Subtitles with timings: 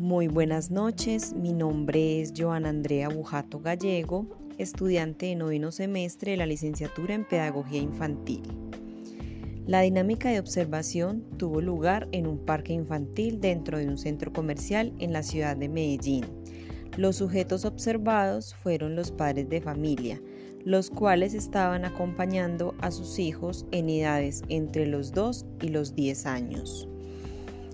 [0.00, 4.26] Muy buenas noches, mi nombre es Joana Andrea Bujato Gallego,
[4.56, 8.40] estudiante de noveno semestre de la licenciatura en Pedagogía Infantil.
[9.66, 14.94] La dinámica de observación tuvo lugar en un parque infantil dentro de un centro comercial
[15.00, 16.24] en la ciudad de Medellín.
[16.96, 20.18] Los sujetos observados fueron los padres de familia,
[20.64, 26.24] los cuales estaban acompañando a sus hijos en edades entre los 2 y los 10
[26.24, 26.88] años.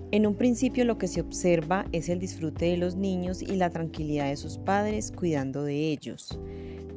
[0.09, 3.69] En un principio lo que se observa es el disfrute de los niños y la
[3.69, 6.39] tranquilidad de sus padres cuidando de ellos.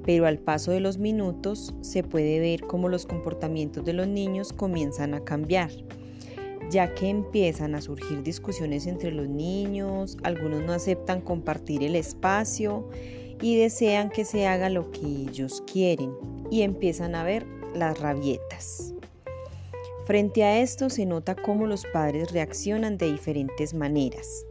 [0.05, 4.53] Pero al paso de los minutos se puede ver cómo los comportamientos de los niños
[4.53, 5.71] comienzan a cambiar,
[6.71, 12.89] ya que empiezan a surgir discusiones entre los niños, algunos no aceptan compartir el espacio
[13.43, 16.13] y desean que se haga lo que ellos quieren
[16.49, 18.95] y empiezan a ver las rabietas.
[20.11, 24.45] Frente a esto se nota cómo los padres reaccionan de diferentes maneras.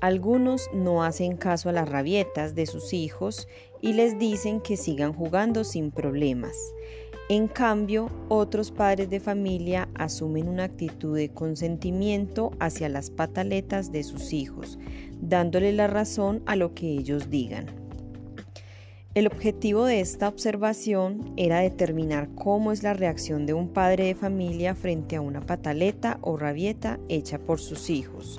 [0.00, 3.48] Algunos no hacen caso a las rabietas de sus hijos
[3.80, 6.54] y les dicen que sigan jugando sin problemas.
[7.30, 14.02] En cambio, otros padres de familia asumen una actitud de consentimiento hacia las pataletas de
[14.02, 14.78] sus hijos,
[15.22, 17.87] dándole la razón a lo que ellos digan.
[19.14, 24.14] El objetivo de esta observación era determinar cómo es la reacción de un padre de
[24.14, 28.38] familia frente a una pataleta o rabieta hecha por sus hijos,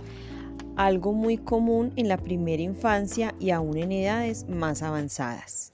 [0.76, 5.74] algo muy común en la primera infancia y aún en edades más avanzadas.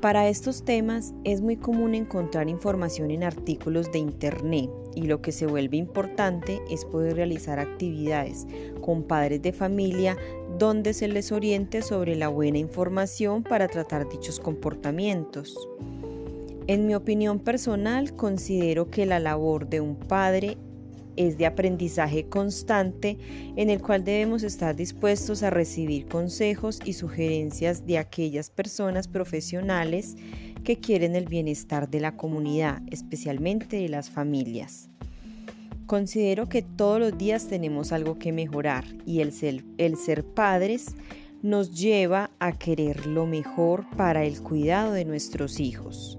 [0.00, 5.30] Para estos temas es muy común encontrar información en artículos de Internet y lo que
[5.30, 8.48] se vuelve importante es poder realizar actividades
[8.80, 10.16] con padres de familia
[10.58, 15.56] donde se les oriente sobre la buena información para tratar dichos comportamientos.
[16.66, 20.56] En mi opinión personal, considero que la labor de un padre
[21.14, 23.18] es de aprendizaje constante
[23.56, 30.16] en el cual debemos estar dispuestos a recibir consejos y sugerencias de aquellas personas profesionales
[30.68, 34.90] que quieren el bienestar de la comunidad, especialmente de las familias.
[35.86, 40.94] Considero que todos los días tenemos algo que mejorar y el ser, el ser padres
[41.40, 46.18] nos lleva a querer lo mejor para el cuidado de nuestros hijos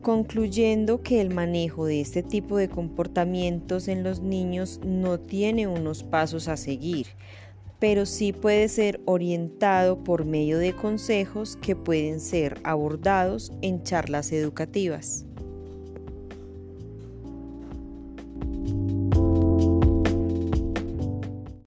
[0.00, 6.02] concluyendo que el manejo de este tipo de comportamientos en los niños no tiene unos
[6.02, 7.08] pasos a seguir,
[7.78, 14.32] pero sí puede ser orientado por medio de consejos que pueden ser abordados en charlas
[14.32, 15.27] educativas.